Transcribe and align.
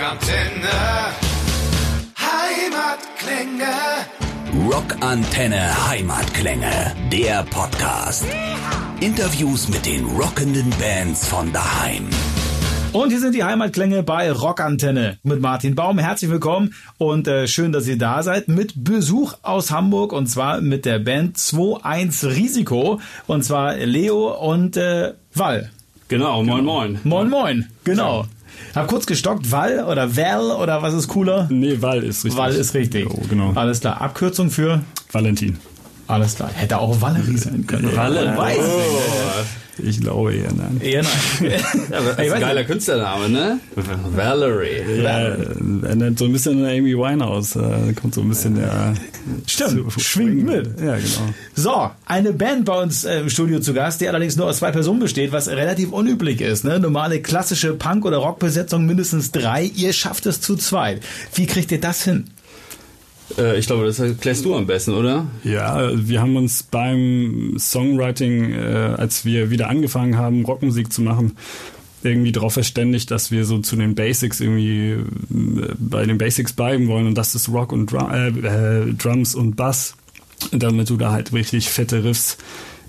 Rockantenne. 0.00 1.12
Heimatklänge. 2.16 3.74
Rockantenne 4.72 5.88
Heimatklänge, 5.88 6.96
der 7.12 7.42
Podcast. 7.42 8.24
Interviews 9.00 9.68
mit 9.68 9.84
den 9.84 10.06
rockenden 10.06 10.70
Bands 10.80 11.28
von 11.28 11.52
daheim. 11.52 12.08
Und 12.94 13.10
hier 13.10 13.20
sind 13.20 13.34
die 13.34 13.44
Heimatklänge 13.44 14.02
bei 14.02 14.32
Rockantenne 14.32 15.18
mit 15.22 15.42
Martin 15.42 15.74
Baum. 15.74 15.98
Herzlich 15.98 16.30
willkommen 16.30 16.72
und 16.96 17.28
äh, 17.28 17.46
schön, 17.46 17.70
dass 17.70 17.86
ihr 17.86 17.98
da 17.98 18.22
seid 18.22 18.48
mit 18.48 18.72
Besuch 18.82 19.34
aus 19.42 19.70
Hamburg 19.70 20.14
und 20.14 20.28
zwar 20.28 20.62
mit 20.62 20.86
der 20.86 20.98
Band 20.98 21.36
2-1 21.36 22.26
Risiko 22.26 23.02
und 23.26 23.44
zwar 23.44 23.76
Leo 23.76 24.32
und 24.32 24.78
äh, 24.78 25.12
Wall. 25.34 25.70
Genau, 26.08 26.42
moin 26.42 26.64
moin. 26.64 26.98
Moin 27.04 27.28
moin, 27.28 27.68
genau. 27.84 28.24
Hab 28.74 28.86
kurz 28.88 29.06
gestockt, 29.06 29.50
Wall 29.50 29.84
oder 29.84 30.16
Val 30.16 30.50
oder 30.52 30.82
was 30.82 30.94
ist 30.94 31.08
cooler? 31.08 31.46
Nee, 31.50 31.80
Wall 31.80 32.02
ist 32.02 32.24
richtig. 32.24 32.38
Wall 32.40 32.54
ist 32.54 32.74
richtig. 32.74 33.04
Jo, 33.04 33.18
genau. 33.28 33.52
Alles 33.54 33.80
klar. 33.80 34.00
Abkürzung 34.00 34.50
für? 34.50 34.82
Valentin. 35.12 35.58
Alles 36.06 36.34
klar. 36.34 36.50
Hätte 36.52 36.78
auch 36.78 37.00
Valerie 37.00 37.36
sein 37.36 37.66
können. 37.66 37.88
Es 37.88 37.96
Oh. 37.96 39.00
Ich 39.82 40.00
glaube 40.00 40.34
eher 40.34 40.52
nein. 40.52 40.74
nicht. 40.74 40.86
Eher 40.86 41.02
nein. 41.02 41.52
Ja, 41.90 41.98
aber 41.98 42.12
das 42.12 42.26
ist 42.26 42.32
ein 42.32 42.40
geiler. 42.40 42.64
Künstlername, 42.64 43.28
ne? 43.28 43.60
Valerie. 44.14 45.02
Ja, 45.02 45.18
erinnert 45.18 46.18
so 46.18 46.26
ein 46.26 46.32
bisschen 46.32 46.64
an 46.64 46.70
Amy 46.70 46.96
Winehouse. 46.96 47.52
Da 47.52 47.78
kommt 48.00 48.14
so 48.14 48.20
ein 48.20 48.28
bisschen 48.28 48.56
der. 48.56 48.94
Stimmt, 49.46 49.92
schwingt 50.00 50.44
mit. 50.44 50.80
Ja, 50.80 50.96
genau. 50.96 51.34
So, 51.54 51.90
eine 52.06 52.32
Band 52.32 52.64
bei 52.64 52.80
uns 52.80 53.04
äh, 53.04 53.20
im 53.20 53.30
Studio 53.30 53.60
zu 53.60 53.74
Gast, 53.74 54.00
die 54.00 54.08
allerdings 54.08 54.36
nur 54.36 54.46
aus 54.46 54.58
zwei 54.58 54.70
Personen 54.70 55.00
besteht, 55.00 55.32
was 55.32 55.48
relativ 55.48 55.92
unüblich 55.92 56.40
ist. 56.40 56.64
Ne? 56.64 56.78
Normale 56.80 57.20
klassische 57.20 57.74
Punk- 57.74 58.04
oder 58.04 58.18
Rockbesetzung 58.18 58.86
mindestens 58.86 59.30
drei. 59.32 59.64
Ihr 59.64 59.92
schafft 59.92 60.26
es 60.26 60.40
zu 60.40 60.56
zweit. 60.56 61.02
Wie 61.34 61.46
kriegt 61.46 61.72
ihr 61.72 61.80
das 61.80 62.04
hin? 62.04 62.30
Äh, 63.38 63.58
ich 63.58 63.66
glaube, 63.66 63.86
das 63.86 63.98
erklärst 63.98 64.44
du 64.44 64.54
am 64.54 64.66
besten, 64.66 64.92
oder? 64.92 65.26
Ja, 65.44 65.90
wir 65.94 66.20
haben 66.20 66.36
uns 66.36 66.62
beim 66.62 67.56
Songwriting, 67.58 68.52
äh, 68.52 68.94
als 68.96 69.24
wir 69.24 69.50
wieder 69.50 69.68
angefangen 69.68 70.16
haben, 70.16 70.44
Rockmusik 70.44 70.92
zu 70.92 71.02
machen, 71.02 71.36
irgendwie 72.02 72.32
darauf 72.32 72.54
verständigt, 72.54 73.10
dass 73.10 73.30
wir 73.30 73.44
so 73.44 73.58
zu 73.58 73.76
den 73.76 73.94
Basics 73.94 74.40
irgendwie 74.40 74.92
äh, 74.92 75.04
bei 75.78 76.06
den 76.06 76.18
Basics 76.18 76.52
bleiben 76.52 76.88
wollen 76.88 77.06
und 77.06 77.14
das 77.14 77.34
ist 77.34 77.48
Rock 77.48 77.72
und 77.72 77.92
Drum, 77.92 78.10
äh, 78.10 78.92
Drums 78.94 79.34
und 79.34 79.56
Bass, 79.56 79.94
damit 80.52 80.88
du 80.90 80.96
da 80.96 81.12
halt 81.12 81.32
richtig 81.32 81.68
fette 81.68 82.04
Riffs 82.04 82.38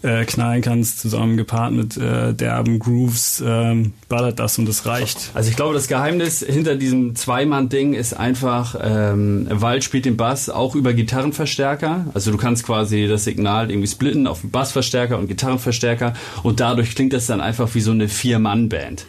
äh, 0.04 0.26
knallen 0.26 0.62
kannst, 0.62 1.00
zusammen 1.00 1.38
gepaart 1.38 1.74
mit 1.74 1.98
äh, 1.98 2.34
derben 2.34 2.80
Grooves, 2.80 3.44
ähm, 3.46 3.94
ballert 4.10 4.40
das 4.40 4.58
und 4.58 4.68
es 4.68 4.86
reicht. 4.86 5.32
Also 5.34 5.50
ich 5.50 5.56
glaube, 5.56 5.74
das 5.74 5.88
Geheimnis 5.88 6.40
hinter 6.40 6.76
diesem 6.76 7.16
Zweimann-Ding 7.16 7.94
ist 7.94 8.14
einfach, 8.14 8.76
ähm, 8.82 9.48
Wald 9.50 9.84
spielt 9.84 10.06
den 10.06 10.18
Bass 10.18 10.50
auch 10.50 10.76
über 10.76 10.94
Gitarrenverstärker. 10.94 12.08
Also 12.14 12.32
du 12.32 12.38
kannst 12.38 12.66
quasi 12.66 13.08
das 13.08 13.26
Signal 13.26 13.70
irgendwie 13.70 13.88
splitten 13.88 14.28
auf 14.28 14.42
Bassverstärker 14.44 15.18
und 15.18 15.28
Gitarrenverstärker 15.28 16.14
und 16.44 16.60
dadurch 16.60 16.96
klingt 16.96 17.14
das 17.14 17.28
dann 17.28 17.42
einfach 17.42 17.74
wie 17.76 17.82
so 17.82 17.92
eine 17.92 18.08
Vier-Mann-Band. 18.08 19.06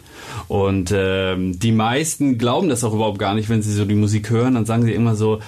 Und 0.47 0.93
ähm, 0.95 1.59
die 1.59 1.71
meisten 1.71 2.37
glauben 2.37 2.69
das 2.69 2.83
auch 2.83 2.93
überhaupt 2.93 3.19
gar 3.19 3.33
nicht, 3.33 3.49
wenn 3.49 3.61
sie 3.61 3.73
so 3.73 3.85
die 3.85 3.95
Musik 3.95 4.29
hören, 4.29 4.55
dann 4.55 4.65
sagen 4.65 4.83
sie 4.83 4.93
immer 4.93 5.15
so, 5.15 5.39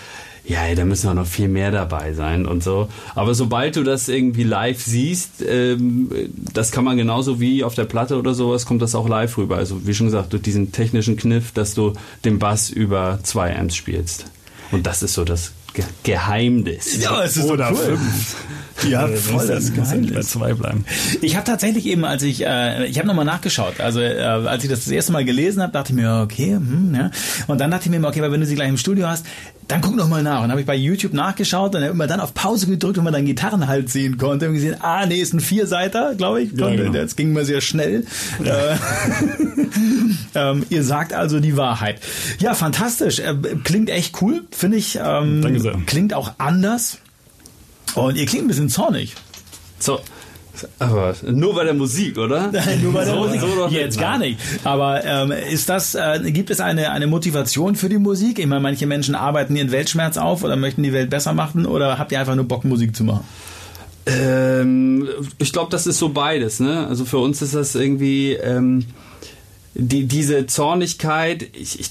ja, 0.47 0.63
ey, 0.65 0.75
da 0.75 0.85
müssen 0.85 1.09
auch 1.09 1.13
noch 1.15 1.25
viel 1.25 1.47
mehr 1.47 1.71
dabei 1.71 2.13
sein 2.13 2.45
und 2.45 2.63
so. 2.63 2.87
Aber 3.15 3.33
sobald 3.33 3.75
du 3.75 3.83
das 3.83 4.07
irgendwie 4.07 4.43
live 4.43 4.81
siehst, 4.81 5.43
ähm, 5.47 6.09
das 6.53 6.71
kann 6.71 6.83
man 6.83 6.97
genauso 6.97 7.39
wie 7.39 7.63
auf 7.63 7.73
der 7.73 7.85
Platte 7.85 8.17
oder 8.17 8.33
sowas, 8.33 8.65
kommt 8.65 8.81
das 8.81 8.93
auch 8.93 9.09
live 9.09 9.37
rüber. 9.37 9.57
Also 9.57 9.87
wie 9.87 9.93
schon 9.93 10.07
gesagt, 10.07 10.33
durch 10.33 10.43
diesen 10.43 10.71
technischen 10.71 11.17
Kniff, 11.17 11.51
dass 11.51 11.73
du 11.73 11.93
den 12.23 12.37
Bass 12.37 12.69
über 12.69 13.19
zwei 13.23 13.57
Amps 13.57 13.75
spielst. 13.75 14.25
Und 14.71 14.85
das 14.85 15.01
ist 15.03 15.13
so 15.13 15.23
das 15.23 15.51
Ge 15.73 15.83
Geheimnis. 16.03 17.01
Ja, 17.01 17.23
es 17.23 17.37
ist 17.37 17.45
Oder 17.45 17.73
so 17.73 17.81
cool. 17.81 17.97
fünf. 17.97 18.35
Ja, 18.89 19.07
Äh, 19.07 19.15
voll 19.15 19.47
das 19.47 19.69
ja 19.69 19.71
nicht 19.71 19.75
bei 19.75 19.81
Geheimnis. 19.97 20.29
zwei 20.29 20.53
bleiben. 20.53 20.85
Ich 21.21 21.35
habe 21.35 21.45
tatsächlich 21.45 21.85
eben, 21.85 22.03
als 22.05 22.23
ich, 22.23 22.45
äh, 22.45 22.85
ich 22.87 22.97
habe 22.97 23.07
nochmal 23.07 23.25
nachgeschaut, 23.25 23.79
also 23.79 23.99
äh, 24.01 24.19
als 24.21 24.63
ich 24.63 24.69
das 24.69 24.83
das 24.83 24.91
erste 24.91 25.11
Mal 25.13 25.23
gelesen 25.25 25.61
habe, 25.61 25.71
dachte 25.71 25.93
ich 25.93 25.95
mir, 25.95 26.21
okay, 26.23 26.51
hm, 26.55 26.93
ja. 26.93 27.11
Und 27.47 27.61
dann 27.61 27.71
dachte 27.71 27.85
ich 27.89 27.97
mir, 27.97 28.05
okay, 28.05 28.19
aber 28.19 28.31
wenn 28.31 28.41
du 28.41 28.45
sie 28.45 28.55
gleich 28.55 28.69
im 28.69 28.77
Studio 28.77 29.07
hast, 29.07 29.25
dann 29.67 29.81
guck 29.81 29.95
noch 29.95 30.07
mal 30.09 30.21
nach. 30.21 30.43
Und 30.43 30.51
habe 30.51 30.59
ich 30.59 30.67
bei 30.67 30.75
YouTube 30.75 31.13
nachgeschaut 31.13 31.73
und 31.73 31.81
immer 31.83 32.05
dann 32.05 32.19
auf 32.19 32.33
Pause 32.33 32.67
gedrückt, 32.67 32.97
und 32.97 33.03
man 33.05 33.13
dann 33.13 33.25
Gitarrenhalt 33.25 33.89
sehen 33.89 34.17
konnte. 34.17 34.47
Und 34.49 34.53
gesehen, 34.55 34.75
ah, 34.81 35.05
nee, 35.05 35.15
ist 35.21 35.33
ein 35.33 35.39
Vierseiter, 35.39 36.13
glaube 36.15 36.41
ich. 36.43 36.51
Ja, 36.51 36.69
genau. 36.69 36.91
Das 36.91 37.15
ging 37.15 37.33
mal 37.33 37.45
sehr 37.45 37.61
schnell. 37.61 38.05
Äh, 38.43 38.75
ähm, 40.35 40.63
ihr 40.69 40.83
sagt 40.83 41.13
also 41.13 41.39
die 41.39 41.57
Wahrheit. 41.57 41.99
Ja, 42.39 42.53
fantastisch. 42.53 43.19
Äh, 43.19 43.35
klingt 43.63 43.89
echt 43.89 44.21
cool, 44.21 44.43
finde 44.51 44.77
ich. 44.77 44.99
Ähm, 45.03 45.41
Danke 45.41 45.59
sehr. 45.59 45.75
Klingt 45.85 46.13
auch 46.13 46.33
anders. 46.37 46.99
Und 47.93 48.17
ihr 48.17 48.25
klingt 48.25 48.45
ein 48.45 48.47
bisschen 48.47 48.69
zornig. 48.69 49.13
So. 49.79 49.99
Aber 50.79 51.13
nur 51.29 51.53
bei 51.53 51.65
der 51.65 51.73
Musik, 51.73 52.17
oder? 52.17 52.49
Nur 52.81 52.93
bei 52.93 53.03
der 53.03 53.13
So- 53.13 53.23
Musik. 53.25 53.41
so 53.41 53.67
Jetzt 53.67 53.99
gar 53.99 54.17
nicht. 54.17 54.39
Aber 54.63 55.03
ähm, 55.03 55.31
ist 55.51 55.67
das, 55.67 55.95
äh, 55.95 56.19
gibt 56.31 56.49
es 56.49 56.61
eine, 56.61 56.91
eine 56.91 57.07
Motivation 57.07 57.75
für 57.75 57.89
die 57.89 57.97
Musik? 57.97 58.39
Ich 58.39 58.45
meine, 58.45 58.61
manche 58.61 58.87
Menschen 58.87 59.15
arbeiten 59.15 59.53
ihren 59.57 59.71
Weltschmerz 59.73 60.15
auf 60.15 60.45
oder 60.45 60.55
möchten 60.55 60.81
die 60.81 60.93
Welt 60.93 61.09
besser 61.09 61.33
machen 61.33 61.65
oder 61.65 61.97
habt 61.99 62.13
ihr 62.13 62.21
einfach 62.21 62.35
nur 62.35 62.45
Bock, 62.45 62.63
Musik 62.63 62.95
zu 62.95 63.03
machen? 63.03 63.25
Ähm, 64.05 65.09
ich 65.39 65.51
glaube, 65.51 65.71
das 65.71 65.87
ist 65.87 65.97
so 65.99 66.09
beides. 66.09 66.59
Ne? 66.61 66.87
Also 66.87 67.03
für 67.05 67.17
uns 67.17 67.41
ist 67.41 67.53
das 67.53 67.75
irgendwie 67.75 68.33
ähm, 68.33 68.85
die, 69.73 70.05
diese 70.05 70.45
Zornigkeit. 70.47 71.43
Ich, 71.53 71.79
ich, 71.81 71.89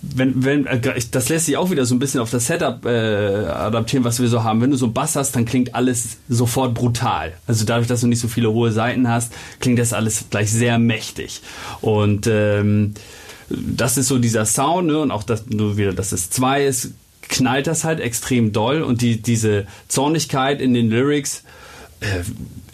wenn, 0.00 0.44
wenn, 0.44 0.66
äh, 0.66 1.00
das 1.10 1.28
lässt 1.28 1.46
sich 1.46 1.56
auch 1.56 1.70
wieder 1.70 1.84
so 1.84 1.94
ein 1.94 1.98
bisschen 1.98 2.20
auf 2.20 2.30
das 2.30 2.46
Setup 2.46 2.84
äh, 2.84 2.88
adaptieren, 2.88 4.04
was 4.04 4.20
wir 4.20 4.28
so 4.28 4.42
haben. 4.42 4.60
Wenn 4.60 4.70
du 4.70 4.76
so 4.76 4.86
einen 4.86 4.94
Bass 4.94 5.16
hast, 5.16 5.36
dann 5.36 5.44
klingt 5.44 5.74
alles 5.74 6.18
sofort 6.28 6.74
brutal. 6.74 7.32
Also 7.46 7.64
dadurch, 7.64 7.88
dass 7.88 8.00
du 8.00 8.06
nicht 8.06 8.20
so 8.20 8.28
viele 8.28 8.50
hohe 8.52 8.72
Seiten 8.72 9.08
hast, 9.08 9.32
klingt 9.60 9.78
das 9.78 9.92
alles 9.92 10.24
gleich 10.30 10.50
sehr 10.50 10.78
mächtig. 10.78 11.42
Und 11.80 12.26
ähm, 12.26 12.94
das 13.48 13.98
ist 13.98 14.08
so 14.08 14.18
dieser 14.18 14.46
Sound, 14.46 14.88
ne? 14.88 14.98
Und 14.98 15.10
auch 15.10 15.22
das, 15.22 15.46
nur 15.46 15.76
wieder, 15.76 15.92
dass 15.92 16.12
es 16.12 16.30
zwei 16.30 16.64
ist, 16.64 16.92
knallt 17.22 17.66
das 17.66 17.84
halt 17.84 18.00
extrem 18.00 18.52
doll. 18.52 18.82
Und 18.82 19.02
die, 19.02 19.20
diese 19.20 19.66
Zornigkeit 19.88 20.60
in 20.60 20.74
den 20.74 20.90
Lyrics, 20.90 21.42
äh, 22.00 22.22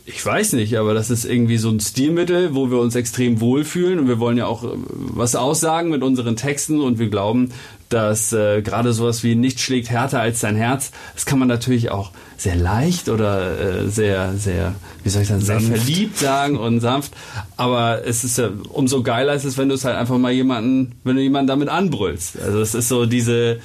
ich 0.08 0.24
weiß 0.24 0.54
nicht, 0.54 0.78
aber 0.78 0.94
das 0.94 1.10
ist 1.10 1.26
irgendwie 1.26 1.58
so 1.58 1.68
ein 1.68 1.80
Stilmittel, 1.80 2.54
wo 2.54 2.70
wir 2.70 2.78
uns 2.78 2.94
extrem 2.94 3.42
wohlfühlen. 3.42 3.98
Und 3.98 4.08
wir 4.08 4.18
wollen 4.18 4.38
ja 4.38 4.46
auch 4.46 4.64
äh, 4.64 4.68
was 4.72 5.36
aussagen 5.36 5.90
mit 5.90 6.02
unseren 6.02 6.34
Texten. 6.34 6.80
Und 6.80 6.98
wir 6.98 7.10
glauben, 7.10 7.50
dass 7.88 8.32
äh, 8.32 8.62
gerade 8.62 8.92
sowas 8.92 9.22
wie 9.22 9.34
nicht 9.34 9.60
schlägt 9.60 9.90
härter 9.90 10.20
als 10.20 10.40
dein 10.40 10.56
Herz, 10.56 10.90
das 11.14 11.26
kann 11.26 11.38
man 11.38 11.48
natürlich 11.48 11.90
auch 11.90 12.10
sehr 12.36 12.54
leicht 12.54 13.08
oder 13.08 13.58
äh, 13.58 13.88
sehr, 13.88 14.34
sehr, 14.34 14.74
wie 15.02 15.08
soll 15.08 15.22
ich 15.22 15.28
sagen, 15.28 15.40
sehr 15.40 15.60
Sanft. 15.60 15.76
verliebt 15.76 16.18
sagen 16.18 16.56
und 16.56 16.80
sanft. 16.80 17.12
Aber 17.56 18.06
es 18.06 18.22
ist 18.22 18.38
ja 18.38 18.50
umso 18.68 19.02
geiler 19.02 19.34
ist 19.34 19.44
es, 19.44 19.58
wenn 19.58 19.68
du 19.68 19.74
es 19.74 19.84
halt 19.84 19.96
einfach 19.96 20.18
mal 20.18 20.32
jemanden, 20.32 20.92
wenn 21.02 21.16
du 21.16 21.22
jemanden 21.22 21.48
damit 21.48 21.68
anbrüllst. 21.68 22.40
Also 22.40 22.60
es 22.60 22.74
ist 22.74 22.88
so 22.88 23.06
diese, 23.06 23.58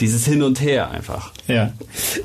dieses 0.00 0.26
Hin 0.26 0.42
und 0.42 0.60
Her 0.60 0.90
einfach. 0.90 1.32
Ja. 1.46 1.72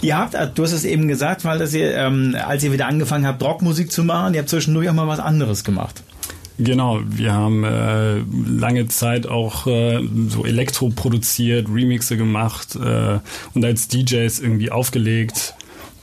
Ihr 0.02 0.18
habt, 0.18 0.34
äh, 0.34 0.48
du 0.54 0.64
hast 0.64 0.74
es 0.74 0.84
eben 0.84 1.08
gesagt, 1.08 1.46
weil 1.46 1.60
dass 1.60 1.74
ihr, 1.74 1.96
ähm, 1.96 2.36
als 2.46 2.64
ihr 2.64 2.74
wieder 2.74 2.88
angefangen 2.88 3.26
habt, 3.26 3.42
Rockmusik 3.42 3.92
zu 3.92 4.04
machen, 4.04 4.34
ihr 4.34 4.42
habt 4.42 4.50
zwischendurch 4.50 4.90
auch 4.90 4.94
mal 4.94 5.08
was 5.08 5.20
anderes 5.20 5.64
gemacht. 5.64 6.04
Genau, 6.58 7.02
wir 7.06 7.34
haben 7.34 7.66
äh, 7.66 8.20
lange 8.48 8.88
Zeit 8.88 9.28
auch 9.28 9.68
äh, 9.68 10.00
so 10.30 10.46
Elektro 10.46 10.90
produziert, 10.90 11.68
Remixe 11.70 12.16
gemacht 12.16 12.76
äh, 12.76 13.20
und 13.54 13.66
als 13.66 13.90
DJs 13.90 14.40
irgendwie 14.40 14.72
aufgelegt. 14.72 15.54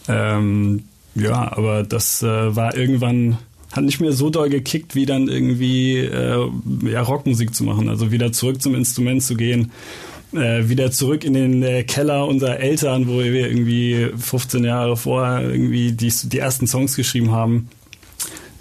Ähm, 0.08 0.84
ja, 1.14 1.56
aber 1.56 1.84
das 1.84 2.22
äh, 2.22 2.54
war 2.54 2.76
irgendwann 2.76 3.38
hat 3.72 3.84
nicht 3.84 4.00
mehr 4.00 4.12
so 4.12 4.28
doll 4.28 4.50
gekickt, 4.50 4.94
wie 4.94 5.06
dann 5.06 5.28
irgendwie 5.28 5.96
äh, 5.96 6.46
ja, 6.84 7.00
Rockmusik 7.00 7.54
zu 7.54 7.64
machen. 7.64 7.88
Also 7.88 8.12
wieder 8.12 8.30
zurück 8.32 8.60
zum 8.60 8.74
Instrument 8.74 9.22
zu 9.22 9.34
gehen, 9.34 9.72
äh, 10.34 10.68
wieder 10.68 10.90
zurück 10.90 11.24
in 11.24 11.32
den 11.32 11.62
äh, 11.62 11.82
Keller 11.84 12.26
unserer 12.26 12.60
Eltern, 12.60 13.08
wo 13.08 13.20
wir 13.20 13.48
irgendwie 13.48 14.10
15 14.14 14.64
Jahre 14.64 14.98
vorher 14.98 15.48
irgendwie 15.48 15.92
die, 15.92 16.12
die 16.24 16.38
ersten 16.38 16.66
Songs 16.66 16.96
geschrieben 16.96 17.30
haben 17.30 17.70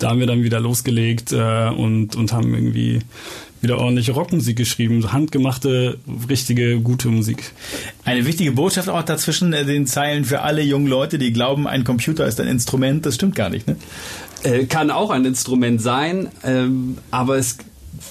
da 0.01 0.09
haben 0.09 0.19
wir 0.19 0.27
dann 0.27 0.43
wieder 0.43 0.59
losgelegt 0.59 1.31
äh, 1.31 1.69
und, 1.69 2.15
und 2.15 2.33
haben 2.33 2.53
irgendwie 2.53 2.99
wieder 3.61 3.77
ordentliche 3.77 4.13
Rockmusik 4.13 4.57
geschrieben, 4.57 5.13
handgemachte, 5.13 5.99
richtige, 6.27 6.79
gute 6.79 7.09
Musik. 7.09 7.51
Eine 8.05 8.25
wichtige 8.25 8.53
Botschaft 8.53 8.89
auch 8.89 9.03
dazwischen 9.03 9.53
äh, 9.53 9.65
den 9.65 9.85
Zeilen 9.85 10.25
für 10.25 10.41
alle 10.41 10.63
jungen 10.63 10.87
Leute, 10.87 11.19
die 11.19 11.31
glauben, 11.31 11.67
ein 11.67 11.83
Computer 11.83 12.25
ist 12.25 12.39
ein 12.39 12.47
Instrument. 12.47 13.05
Das 13.05 13.15
stimmt 13.15 13.35
gar 13.35 13.49
nicht, 13.49 13.67
ne? 13.67 13.75
Äh, 14.43 14.65
kann 14.65 14.89
auch 14.89 15.11
ein 15.11 15.25
Instrument 15.25 15.81
sein, 15.81 16.29
ähm, 16.43 16.97
aber 17.11 17.37
es 17.37 17.57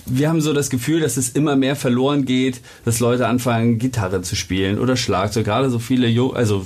wir 0.07 0.29
haben 0.29 0.41
so 0.41 0.53
das 0.53 0.71
Gefühl, 0.71 1.01
dass 1.01 1.17
es 1.17 1.31
immer 1.31 1.57
mehr 1.57 1.75
verloren 1.75 2.25
geht, 2.25 2.61
dass 2.85 3.01
Leute 3.01 3.27
anfangen, 3.27 3.79
Gitarre 3.79 4.23
zu 4.23 4.37
spielen 4.37 4.79
oder 4.79 4.97
Schlagzeug. 4.97 5.45
Gerade 5.47 5.69
so 5.69 5.81
viele, 5.81 6.07
Jo- 6.07 6.31
also 6.31 6.65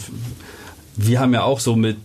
wir 0.96 1.20
haben 1.20 1.32
ja 1.32 1.42
auch 1.42 1.60
so 1.60 1.74
mit 1.74 1.96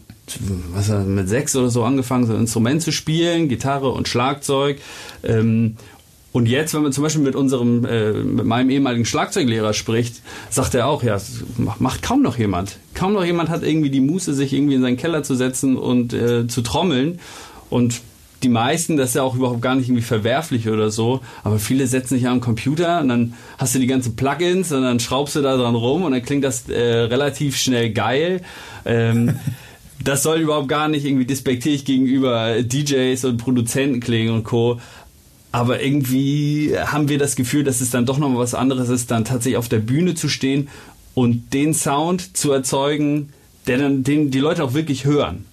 was 0.74 0.90
mit 1.06 1.30
sechs 1.30 1.56
oder 1.56 1.70
so 1.70 1.84
angefangen, 1.84 2.26
so 2.26 2.34
ein 2.34 2.42
Instrument 2.42 2.82
zu 2.82 2.92
spielen, 2.92 3.50
Gitarre 3.50 3.90
und 3.90 4.08
Schlagzeug. 4.08 4.80
Ähm, 5.24 5.76
Und 6.32 6.48
jetzt, 6.48 6.76
wenn 6.76 6.84
man 6.84 6.92
zum 6.94 7.04
Beispiel 7.04 7.24
mit 7.24 7.36
unserem, 7.36 7.86
äh, 7.86 8.12
mit 8.12 8.46
meinem 8.46 8.70
ehemaligen 8.70 9.04
Schlagzeuglehrer 9.04 9.74
spricht, 9.74 10.22
sagt 10.52 10.76
er 10.76 10.86
auch, 10.86 11.02
ja, 11.02 11.18
macht 11.80 12.04
kaum 12.04 12.22
noch 12.22 12.38
jemand. 12.38 12.78
Kaum 12.94 13.14
noch 13.14 13.26
jemand 13.26 13.50
hat 13.50 13.64
irgendwie 13.64 13.90
die 13.90 14.00
Muße, 14.00 14.36
sich 14.36 14.54
irgendwie 14.54 14.76
in 14.76 14.82
seinen 14.84 14.98
Keller 14.98 15.24
zu 15.24 15.34
setzen 15.34 15.76
und 15.76 16.14
äh, 16.14 16.48
zu 16.48 16.62
trommeln. 16.62 17.20
Und 17.72 18.02
die 18.44 18.50
meisten, 18.50 18.96
das 18.96 19.10
ist 19.10 19.16
ja 19.16 19.24
auch 19.24 19.36
überhaupt 19.36 19.62
gar 19.64 19.74
nicht 19.74 19.88
irgendwie 19.88 20.04
verwerflich 20.04 20.70
oder 20.70 20.92
so, 20.92 21.22
aber 21.44 21.58
viele 21.58 21.88
setzen 21.88 22.14
sich 22.16 22.28
am 22.28 22.42
Computer 22.42 23.02
und 23.02 23.10
dann 23.10 23.34
hast 23.58 23.74
du 23.74 23.80
die 23.80 23.88
ganzen 23.88 24.16
Plugins 24.16 24.72
und 24.72 24.84
dann 24.84 25.00
schraubst 25.00 25.36
du 25.36 25.42
da 25.42 25.58
dran 25.58 25.76
rum 25.76 26.04
und 26.04 26.12
dann 26.12 26.22
klingt 26.24 26.44
das 26.44 26.70
äh, 26.70 26.80
relativ 26.80 27.58
schnell 27.58 27.90
geil. 27.92 28.42
Ähm, 28.86 29.40
das 30.04 30.24
soll 30.24 30.40
überhaupt 30.40 30.70
gar 30.70 30.88
nicht 30.88 31.06
irgendwie 31.06 31.26
despektierlich 31.26 31.86
gegenüber 31.86 32.62
DJs 32.62 33.24
und 33.26 33.38
Produzenten 33.38 34.00
klingen 34.00 34.34
und 34.34 34.44
Co. 34.44 34.80
Aber 35.52 35.82
irgendwie 35.82 36.76
haben 36.78 37.10
wir 37.10 37.18
das 37.18 37.36
Gefühl, 37.36 37.64
dass 37.64 37.82
es 37.82 37.90
dann 37.90 38.06
doch 38.06 38.18
noch 38.18 38.30
mal 38.30 38.38
was 38.38 38.54
anderes 38.54 38.90
ist, 38.90 39.12
dann 39.12 39.26
tatsächlich 39.26 39.58
auf 39.58 39.68
der 39.68 39.80
Bühne 39.80 40.14
zu 40.16 40.30
stehen 40.30 40.70
und 41.16 41.54
den 41.54 41.74
Sound 41.74 42.38
zu 42.38 42.52
erzeugen, 42.52 43.30
der 43.68 43.80
dann 43.80 44.04
den 44.04 44.32
die 44.32 44.40
Leute 44.40 44.64
auch 44.64 44.74
wirklich 44.74 45.06
hören. 45.06 45.46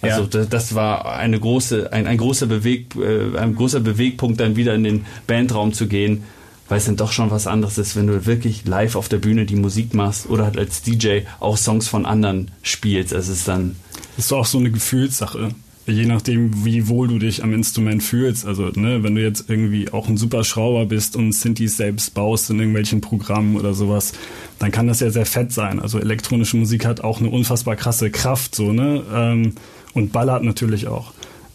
Also 0.00 0.22
ja. 0.22 0.28
das, 0.28 0.48
das, 0.48 0.74
war 0.74 1.16
eine 1.16 1.40
große, 1.40 1.92
ein, 1.92 2.06
ein 2.06 2.18
großer 2.18 2.46
Beweg, 2.46 2.94
äh, 2.96 3.36
ein 3.36 3.56
großer 3.56 3.80
Bewegpunkt, 3.80 4.38
dann 4.38 4.54
wieder 4.54 4.74
in 4.74 4.84
den 4.84 5.06
Bandraum 5.26 5.72
zu 5.72 5.88
gehen, 5.88 6.22
weil 6.68 6.78
es 6.78 6.84
dann 6.84 6.96
doch 6.96 7.10
schon 7.10 7.30
was 7.30 7.46
anderes 7.46 7.78
ist, 7.78 7.96
wenn 7.96 8.06
du 8.06 8.26
wirklich 8.26 8.64
live 8.64 8.94
auf 8.94 9.08
der 9.08 9.16
Bühne 9.16 9.44
die 9.44 9.56
Musik 9.56 9.94
machst 9.94 10.28
oder 10.28 10.44
halt 10.44 10.56
als 10.56 10.82
DJ 10.82 11.20
auch 11.40 11.56
Songs 11.56 11.88
von 11.88 12.06
anderen 12.06 12.50
spielst. 12.62 13.12
Also 13.12 13.32
es 13.32 13.38
ist 13.40 13.48
dann. 13.48 13.76
Ist 14.18 14.32
auch 14.32 14.44
so 14.44 14.58
eine 14.58 14.70
Gefühlssache 14.70 15.54
je 15.92 16.04
nachdem, 16.06 16.64
wie 16.64 16.88
wohl 16.88 17.08
du 17.08 17.18
dich 17.18 17.42
am 17.42 17.52
Instrument 17.52 18.02
fühlst. 18.02 18.46
Also, 18.46 18.70
ne, 18.74 19.02
wenn 19.02 19.14
du 19.14 19.22
jetzt 19.22 19.48
irgendwie 19.48 19.90
auch 19.90 20.08
ein 20.08 20.16
super 20.16 20.44
Schrauber 20.44 20.86
bist 20.86 21.16
und 21.16 21.32
Synthes 21.32 21.76
selbst 21.76 22.14
baust 22.14 22.50
in 22.50 22.58
irgendwelchen 22.58 23.00
Programmen 23.00 23.56
oder 23.56 23.74
sowas, 23.74 24.12
dann 24.58 24.70
kann 24.70 24.86
das 24.86 25.00
ja 25.00 25.10
sehr 25.10 25.26
fett 25.26 25.52
sein. 25.52 25.80
Also 25.80 25.98
elektronische 25.98 26.56
Musik 26.56 26.84
hat 26.84 27.00
auch 27.00 27.20
eine 27.20 27.30
unfassbar 27.30 27.76
krasse 27.76 28.10
Kraft, 28.10 28.54
so, 28.54 28.72
ne? 28.72 29.02
Ähm, 29.14 29.54
und 29.94 30.12
ballert 30.12 30.44
natürlich 30.44 30.86
auch. 30.86 31.12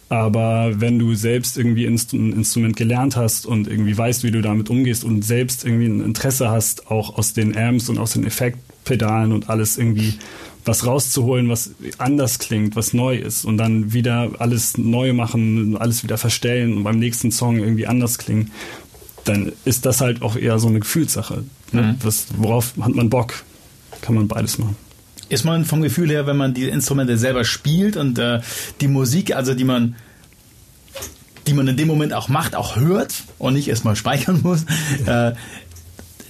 Aber 0.08 0.80
wenn 0.80 0.98
du 0.98 1.14
selbst 1.14 1.56
irgendwie 1.56 1.86
ein 1.86 2.32
Instrument 2.32 2.76
gelernt 2.76 3.16
hast 3.16 3.46
und 3.46 3.68
irgendwie 3.68 3.96
weißt, 3.96 4.22
wie 4.22 4.30
du 4.30 4.42
damit 4.42 4.68
umgehst 4.68 5.02
und 5.02 5.24
selbst 5.24 5.64
irgendwie 5.64 5.86
ein 5.86 6.00
Interesse 6.00 6.50
hast, 6.50 6.90
auch 6.90 7.16
aus 7.16 7.32
den 7.32 7.56
Amps 7.56 7.88
und 7.88 7.98
aus 7.98 8.12
den 8.12 8.24
Effektpedalen 8.24 9.32
und 9.32 9.48
alles 9.48 9.78
irgendwie 9.78 10.14
was 10.64 10.86
rauszuholen, 10.86 11.48
was 11.48 11.70
anders 11.98 12.38
klingt, 12.38 12.76
was 12.76 12.92
neu 12.92 13.16
ist 13.16 13.44
und 13.44 13.58
dann 13.58 13.92
wieder 13.92 14.30
alles 14.38 14.78
neu 14.78 15.12
machen, 15.12 15.76
alles 15.76 16.02
wieder 16.02 16.18
verstellen 16.18 16.76
und 16.76 16.84
beim 16.84 16.98
nächsten 16.98 17.30
Song 17.30 17.58
irgendwie 17.58 17.86
anders 17.86 18.18
klingen, 18.18 18.50
dann 19.24 19.52
ist 19.64 19.86
das 19.86 20.00
halt 20.00 20.22
auch 20.22 20.36
eher 20.36 20.58
so 20.58 20.68
eine 20.68 20.80
Gefühlssache. 20.80 21.44
Ne? 21.72 21.82
Mhm. 21.82 21.96
Was, 22.02 22.26
worauf 22.36 22.74
hat 22.80 22.94
man 22.94 23.10
Bock? 23.10 23.34
Kann 24.00 24.14
man 24.14 24.28
beides 24.28 24.58
machen 24.58 24.76
ist 25.30 25.44
man 25.44 25.64
vom 25.64 25.80
Gefühl 25.80 26.10
her, 26.10 26.26
wenn 26.26 26.36
man 26.36 26.52
die 26.52 26.68
Instrumente 26.68 27.16
selber 27.16 27.44
spielt 27.44 27.96
und 27.96 28.18
äh, 28.18 28.40
die 28.82 28.88
Musik, 28.88 29.34
also 29.34 29.54
die 29.54 29.64
man 29.64 29.96
die 31.46 31.54
man 31.54 31.68
in 31.68 31.76
dem 31.76 31.88
Moment 31.88 32.12
auch 32.12 32.28
macht, 32.28 32.54
auch 32.54 32.76
hört 32.76 33.24
und 33.38 33.54
nicht 33.54 33.68
erstmal 33.68 33.96
speichern 33.96 34.40
muss, 34.42 34.64
äh, 35.06 35.32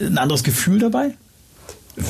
ein 0.00 0.18
anderes 0.18 0.42
Gefühl 0.42 0.78
dabei? 0.78 1.14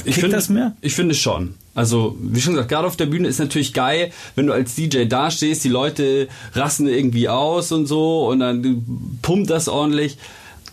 Ich 0.04 0.16
finde 0.16 0.36
das 0.36 0.48
mehr? 0.48 0.74
Ich 0.80 0.94
finde 0.94 1.14
schon. 1.14 1.54
Also, 1.74 2.16
wie 2.20 2.40
schon 2.40 2.54
gesagt, 2.54 2.70
gerade 2.70 2.86
auf 2.86 2.96
der 2.96 3.06
Bühne 3.06 3.28
ist 3.28 3.40
natürlich 3.40 3.72
geil, 3.72 4.12
wenn 4.36 4.46
du 4.46 4.52
als 4.52 4.74
DJ 4.76 5.06
dastehst, 5.06 5.64
die 5.64 5.68
Leute 5.68 6.28
rasten 6.52 6.86
irgendwie 6.86 7.28
aus 7.28 7.72
und 7.72 7.86
so 7.86 8.28
und 8.28 8.40
dann 8.40 9.18
pumpt 9.22 9.50
das 9.50 9.68
ordentlich. 9.68 10.18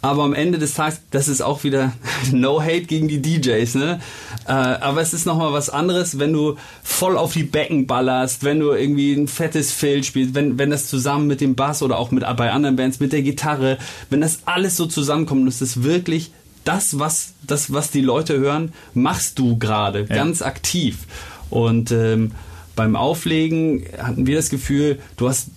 Aber 0.03 0.24
am 0.24 0.33
Ende 0.33 0.57
des 0.57 0.74
Tages, 0.74 1.01
das 1.12 1.27
ist 1.27 1.42
auch 1.42 1.63
wieder 1.63 1.94
No 2.31 2.59
Hate 2.62 2.81
gegen 2.81 3.07
die 3.07 3.21
DJs, 3.21 3.75
ne? 3.75 4.00
Äh, 4.48 4.51
aber 4.51 5.01
es 5.01 5.13
ist 5.13 5.27
nochmal 5.27 5.53
was 5.53 5.69
anderes, 5.69 6.18
wenn 6.18 6.33
du 6.33 6.56
voll 6.81 7.18
auf 7.18 7.33
die 7.33 7.44
Becken 7.44 7.86
ballerst, 7.86 8.44
wenn 8.44 8.59
du 8.59 8.71
irgendwie 8.71 9.13
ein 9.13 9.27
fettes 9.27 9.71
Fill 9.71 10.03
spielst, 10.03 10.33
wenn, 10.33 10.57
wenn 10.57 10.71
das 10.71 10.88
zusammen 10.88 11.27
mit 11.27 11.39
dem 11.39 11.53
Bass 11.53 11.83
oder 11.83 12.00
auch 12.00 12.09
mit, 12.09 12.24
bei 12.36 12.51
anderen 12.51 12.75
Bands 12.77 13.00
mit 13.00 13.13
der 13.13 13.21
Gitarre, 13.21 13.77
wenn 14.09 14.21
das 14.21 14.39
alles 14.45 14.75
so 14.75 14.88
zusammenkommt 14.88 15.44
und 15.44 15.48
es 15.48 15.62
ist 15.62 15.83
wirklich 15.83 16.31
das, 16.63 16.99
was, 16.99 17.33
das, 17.45 17.73
was 17.73 17.91
die 17.91 18.01
Leute 18.01 18.37
hören, 18.37 18.73
machst 18.93 19.39
du 19.39 19.57
gerade 19.57 20.01
ja. 20.01 20.05
ganz 20.05 20.41
aktiv. 20.41 20.99
Und 21.49 21.91
ähm, 21.91 22.31
beim 22.75 22.95
Auflegen 22.95 23.85
hatten 23.97 24.27
wir 24.27 24.35
das 24.35 24.49
Gefühl, 24.49 24.99
du 25.17 25.27
hast 25.27 25.47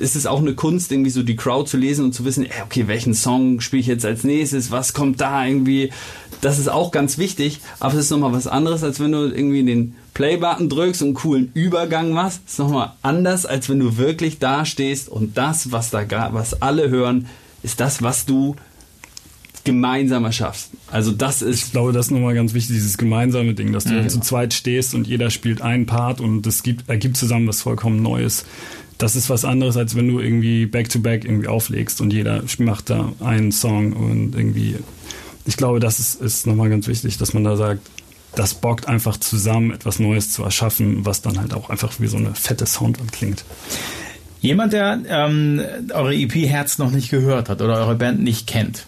ist 0.00 0.16
es 0.16 0.26
auch 0.26 0.40
eine 0.40 0.54
Kunst, 0.54 0.90
irgendwie 0.90 1.10
so 1.10 1.22
die 1.22 1.36
Crowd 1.36 1.68
zu 1.68 1.76
lesen 1.76 2.06
und 2.06 2.14
zu 2.14 2.24
wissen, 2.24 2.46
okay, 2.64 2.88
welchen 2.88 3.14
Song 3.14 3.60
spiele 3.60 3.80
ich 3.80 3.86
jetzt 3.86 4.04
als 4.04 4.24
nächstes, 4.24 4.70
was 4.70 4.94
kommt 4.94 5.20
da 5.20 5.44
irgendwie. 5.44 5.92
Das 6.40 6.58
ist 6.58 6.68
auch 6.68 6.90
ganz 6.90 7.18
wichtig, 7.18 7.60
aber 7.80 7.94
es 7.94 8.00
ist 8.00 8.10
nochmal 8.10 8.32
was 8.32 8.46
anderes, 8.46 8.82
als 8.82 8.98
wenn 8.98 9.12
du 9.12 9.26
irgendwie 9.26 9.62
den 9.62 9.94
Play-Button 10.14 10.70
drückst 10.70 11.02
und 11.02 11.08
einen 11.08 11.14
coolen 11.14 11.50
Übergang 11.52 12.12
machst. 12.12 12.40
Das 12.44 12.52
ist 12.54 12.58
nochmal 12.58 12.92
anders, 13.02 13.44
als 13.44 13.68
wenn 13.68 13.78
du 13.78 13.98
wirklich 13.98 14.38
da 14.38 14.64
stehst 14.64 15.10
und 15.10 15.36
das, 15.36 15.70
was 15.70 15.90
da 15.90 16.04
was 16.32 16.62
alle 16.62 16.88
hören, 16.88 17.26
ist 17.62 17.80
das, 17.80 18.02
was 18.02 18.24
du 18.24 18.56
gemeinsam 19.64 20.24
erschaffst. 20.24 20.70
Also 20.90 21.12
das 21.12 21.42
ist. 21.42 21.66
Ich 21.66 21.72
glaube, 21.72 21.92
das 21.92 22.06
ist 22.06 22.12
nochmal 22.12 22.34
ganz 22.34 22.54
wichtig, 22.54 22.76
dieses 22.76 22.98
gemeinsame 22.98 23.54
Ding, 23.54 23.72
dass 23.72 23.84
du 23.84 23.94
mhm. 23.94 24.08
zu 24.08 24.20
zweit 24.20 24.54
stehst 24.54 24.94
und 24.94 25.06
jeder 25.06 25.30
spielt 25.30 25.62
einen 25.62 25.86
Part 25.86 26.20
und 26.20 26.46
es 26.46 26.62
gibt, 26.62 26.88
ergibt 26.88 27.16
zusammen 27.16 27.46
was 27.46 27.62
vollkommen 27.62 28.02
Neues 28.02 28.44
das 29.00 29.16
ist 29.16 29.30
was 29.30 29.44
anderes, 29.44 29.76
als 29.76 29.96
wenn 29.96 30.08
du 30.08 30.20
irgendwie 30.20 30.66
back-to-back 30.66 31.22
-back 31.22 31.24
irgendwie 31.24 31.48
auflegst 31.48 32.00
und 32.00 32.12
jeder 32.12 32.42
macht 32.58 32.90
da 32.90 33.12
einen 33.20 33.50
Song 33.50 33.92
und 33.92 34.34
irgendwie. 34.34 34.76
Ich 35.46 35.56
glaube, 35.56 35.80
das 35.80 35.98
ist, 35.98 36.20
ist 36.20 36.46
nochmal 36.46 36.68
ganz 36.68 36.86
wichtig, 36.86 37.16
dass 37.16 37.32
man 37.32 37.42
da 37.42 37.56
sagt, 37.56 37.80
das 38.36 38.54
bockt 38.54 38.86
einfach 38.86 39.16
zusammen, 39.16 39.72
etwas 39.72 39.98
Neues 39.98 40.32
zu 40.32 40.44
erschaffen, 40.44 41.06
was 41.06 41.22
dann 41.22 41.38
halt 41.38 41.54
auch 41.54 41.70
einfach 41.70 41.98
wie 41.98 42.06
so 42.06 42.18
eine 42.18 42.34
fette 42.34 42.66
Soundwand 42.66 43.10
klingt. 43.10 43.44
Jemand, 44.40 44.72
der 44.72 45.00
ähm, 45.08 45.62
eure 45.92 46.14
EP 46.14 46.34
Herz 46.34 46.78
noch 46.78 46.90
nicht 46.90 47.10
gehört 47.10 47.48
hat 47.48 47.62
oder 47.62 47.78
eure 47.78 47.96
Band 47.96 48.22
nicht 48.22 48.46
kennt, 48.46 48.86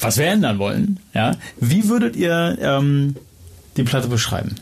was 0.00 0.18
wir 0.18 0.26
ändern 0.26 0.58
wollen, 0.58 1.00
ja, 1.14 1.36
wie 1.58 1.88
würdet 1.88 2.16
ihr 2.16 2.58
ähm, 2.60 3.16
die 3.76 3.82
Platte 3.82 4.08
beschreiben? 4.08 4.56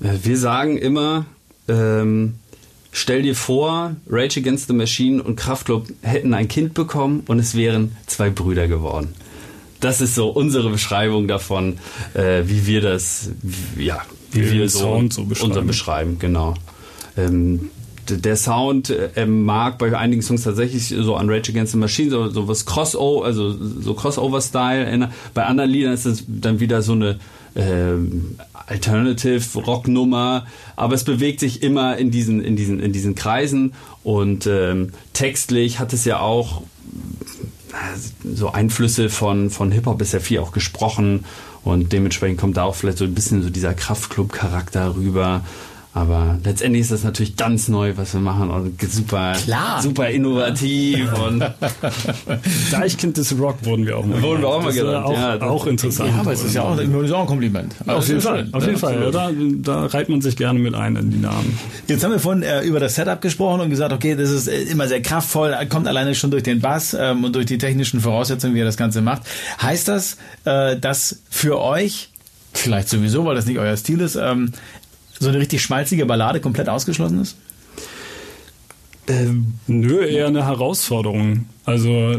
Wir 0.00 0.36
sagen 0.36 0.76
immer, 0.76 1.26
ähm, 1.68 2.34
Stell 2.96 3.22
dir 3.22 3.34
vor, 3.34 3.96
Rage 4.08 4.38
Against 4.38 4.68
the 4.68 4.72
Machine 4.72 5.20
und 5.20 5.34
Kraftklub 5.34 5.88
hätten 6.02 6.32
ein 6.32 6.46
Kind 6.46 6.74
bekommen 6.74 7.24
und 7.26 7.40
es 7.40 7.56
wären 7.56 7.96
zwei 8.06 8.30
Brüder 8.30 8.68
geworden. 8.68 9.14
Das 9.80 10.00
ist 10.00 10.14
so 10.14 10.28
unsere 10.28 10.70
Beschreibung 10.70 11.26
davon, 11.26 11.78
äh, 12.14 12.44
wie 12.46 12.68
wir 12.68 12.80
das, 12.82 13.30
wie, 13.42 13.86
ja, 13.86 14.00
wie, 14.30 14.48
wir 14.48 14.68
so, 14.68 14.78
Sound 14.78 15.12
so 15.12 15.24
beschreiben. 15.24 15.66
Beschreiben, 15.66 16.18
genau. 16.20 16.54
Ähm, 17.16 17.70
der 18.10 18.36
Sound 18.36 18.90
äh, 18.90 19.26
mag 19.26 19.78
bei 19.78 19.96
einigen 19.96 20.22
Songs 20.22 20.42
tatsächlich 20.42 20.88
so 20.88 21.16
an 21.16 21.28
Rage 21.30 21.50
Against 21.50 21.72
the 21.72 21.78
Machine 21.78 22.10
so, 22.10 22.28
so 22.30 22.48
was 22.48 22.64
Crossover, 22.64 23.24
also 23.24 23.52
so 23.52 23.94
Crossover-Style. 23.94 25.10
Bei 25.34 25.44
anderen 25.44 25.70
Liedern 25.70 25.92
ist 25.92 26.06
es 26.06 26.24
dann 26.26 26.60
wieder 26.60 26.82
so 26.82 26.92
eine 26.92 27.18
äh, 27.54 27.94
Alternative 28.66 29.58
Rocknummer, 29.60 30.46
aber 30.76 30.94
es 30.94 31.04
bewegt 31.04 31.40
sich 31.40 31.62
immer 31.62 31.96
in 31.96 32.10
diesen 32.10 32.42
in 32.42 32.56
diesen 32.56 32.80
in 32.80 32.92
diesen 32.92 33.14
Kreisen. 33.14 33.74
Und 34.02 34.46
ähm, 34.46 34.92
textlich 35.12 35.78
hat 35.78 35.92
es 35.92 36.04
ja 36.04 36.20
auch 36.20 36.62
so 38.34 38.50
Einflüsse 38.50 39.08
von 39.08 39.50
von 39.50 39.72
Hip 39.72 39.86
Hop 39.86 40.00
ist 40.00 40.12
ja 40.12 40.20
viel 40.20 40.40
auch 40.40 40.52
gesprochen. 40.52 41.24
Und 41.62 41.92
dementsprechend 41.92 42.38
kommt 42.38 42.58
da 42.58 42.64
auch 42.64 42.74
vielleicht 42.74 42.98
so 42.98 43.04
ein 43.04 43.14
bisschen 43.14 43.42
so 43.42 43.48
dieser 43.48 43.72
Kraftclub 43.72 44.32
Charakter 44.32 44.96
rüber 44.96 45.42
aber 45.94 46.40
letztendlich 46.42 46.82
ist 46.82 46.90
das 46.90 47.04
natürlich 47.04 47.36
ganz 47.36 47.68
neu, 47.68 47.92
was 47.96 48.14
wir 48.14 48.20
machen 48.20 48.50
und 48.50 48.82
super, 48.82 49.34
Klar. 49.34 49.80
super 49.80 50.08
innovativ 50.08 51.08
und 51.12 51.40
Deichkind 52.72 53.16
des 53.16 53.38
Rock 53.38 53.64
wurden 53.64 53.86
wir 53.86 53.96
auch 53.98 54.04
mal. 54.04 54.20
Wurden 54.20 54.42
wir 54.42 54.48
auch 54.48 54.60
mal 54.60 54.72
genannt. 54.72 55.06
Auch, 55.06 55.12
ja, 55.12 55.40
auch 55.40 55.66
interessant. 55.68 56.10
Ja, 56.10 56.20
aber 56.20 56.32
es 56.32 56.42
ist 56.42 56.54
ja 56.54 56.62
auch, 56.62 56.76
ist 56.76 57.12
auch 57.12 57.20
ein 57.20 57.26
Kompliment. 57.26 57.76
Also 57.86 57.98
auf 57.98 58.08
jeden 58.08 58.20
Fall, 58.20 58.48
auf 58.50 58.66
jeden 58.66 58.78
Fall. 58.78 59.10
Da, 59.12 59.30
da 59.62 59.86
reiht 59.86 60.08
man 60.08 60.20
sich 60.20 60.36
gerne 60.36 60.58
mit 60.58 60.74
ein 60.74 60.96
in 60.96 61.10
die 61.12 61.18
Namen. 61.18 61.56
Jetzt 61.86 62.02
haben 62.02 62.10
wir 62.10 62.18
vorhin 62.18 62.42
äh, 62.42 62.62
über 62.62 62.80
das 62.80 62.96
Setup 62.96 63.20
gesprochen 63.20 63.60
und 63.60 63.70
gesagt, 63.70 63.92
okay, 63.92 64.16
das 64.16 64.30
ist 64.30 64.48
äh, 64.48 64.62
immer 64.62 64.88
sehr 64.88 65.00
kraftvoll, 65.00 65.56
kommt 65.68 65.86
alleine 65.86 66.16
schon 66.16 66.32
durch 66.32 66.42
den 66.42 66.60
Bass 66.60 66.96
ähm, 66.98 67.22
und 67.22 67.36
durch 67.36 67.46
die 67.46 67.58
technischen 67.58 68.00
Voraussetzungen, 68.00 68.56
wie 68.56 68.60
er 68.60 68.64
das 68.64 68.76
Ganze 68.76 69.00
macht. 69.00 69.22
Heißt 69.62 69.86
das, 69.86 70.16
äh, 70.44 70.76
dass 70.76 71.20
für 71.30 71.60
euch 71.60 72.10
vielleicht 72.52 72.88
sowieso, 72.88 73.24
weil 73.24 73.34
das 73.34 73.46
nicht 73.46 73.58
euer 73.58 73.76
Stil 73.76 74.00
ist, 74.00 74.16
ähm, 74.16 74.52
so 75.24 75.30
eine 75.30 75.38
richtig 75.38 75.62
schmalzige 75.62 76.06
Ballade 76.06 76.40
komplett 76.40 76.68
ausgeschlossen 76.68 77.20
ist? 77.20 77.36
Ähm, 79.06 79.54
nö, 79.66 80.02
eher 80.04 80.28
eine 80.28 80.46
Herausforderung. 80.46 81.46
Also 81.64 82.18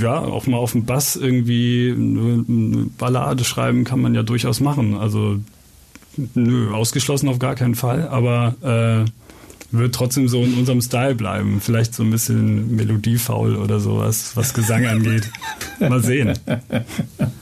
ja, 0.00 0.18
auch 0.18 0.46
mal 0.46 0.56
auf 0.56 0.72
dem 0.72 0.84
Bass 0.84 1.16
irgendwie 1.16 1.92
eine 1.96 2.86
Ballade 2.96 3.44
schreiben 3.44 3.84
kann 3.84 4.00
man 4.00 4.14
ja 4.14 4.22
durchaus 4.22 4.60
machen. 4.60 4.96
Also 4.96 5.40
nö, 6.34 6.72
ausgeschlossen 6.72 7.28
auf 7.28 7.38
gar 7.38 7.54
keinen 7.54 7.74
Fall. 7.74 8.08
Aber 8.08 8.54
äh, 8.62 9.10
wird 9.72 9.94
trotzdem 9.94 10.28
so 10.28 10.44
in 10.44 10.54
unserem 10.54 10.80
Style 10.80 11.14
bleiben. 11.14 11.60
Vielleicht 11.60 11.94
so 11.94 12.02
ein 12.02 12.10
bisschen 12.10 12.76
melodiefaul 12.76 13.56
oder 13.56 13.80
sowas, 13.80 14.32
was 14.34 14.54
Gesang 14.54 14.86
angeht. 14.86 15.30
Mal 15.80 16.02
sehen. 16.02 16.32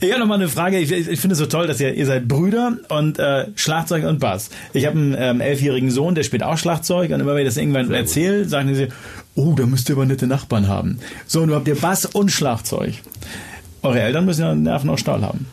Ich 0.00 0.10
habe 0.10 0.20
noch 0.20 0.28
mal 0.28 0.36
eine 0.36 0.48
Frage. 0.48 0.78
Ich, 0.78 0.92
ich 0.92 1.20
finde 1.20 1.32
es 1.32 1.38
so 1.38 1.46
toll, 1.46 1.66
dass 1.66 1.80
ihr, 1.80 1.92
ihr 1.92 2.06
seid 2.06 2.28
Brüder 2.28 2.76
und 2.88 3.18
äh, 3.18 3.46
Schlagzeug 3.56 4.04
und 4.04 4.20
Bass. 4.20 4.50
Ich 4.72 4.86
habe 4.86 4.96
einen 4.96 5.16
ähm, 5.18 5.40
elfjährigen 5.40 5.90
Sohn, 5.90 6.14
der 6.14 6.22
spielt 6.22 6.44
auch 6.44 6.56
Schlagzeug 6.56 7.10
und 7.10 7.20
immer 7.20 7.34
wenn 7.34 7.42
ich 7.42 7.48
das 7.48 7.56
irgendwann 7.56 7.92
erzähle, 7.92 8.44
sagen 8.44 8.74
sie, 8.74 8.88
oh, 9.34 9.54
da 9.56 9.66
müsst 9.66 9.88
ihr 9.88 9.96
aber 9.96 10.06
nette 10.06 10.28
Nachbarn 10.28 10.68
haben. 10.68 11.00
So, 11.26 11.42
und 11.42 11.48
du 11.48 11.54
habt 11.56 11.66
ihr 11.66 11.74
Bass 11.74 12.06
und 12.06 12.30
Schlagzeug. 12.30 12.94
Eure 13.82 14.00
Eltern 14.00 14.24
müssen 14.24 14.42
ja 14.42 14.54
Nerven 14.54 14.88
aus 14.90 15.00
Stahl 15.00 15.22
haben. 15.22 15.46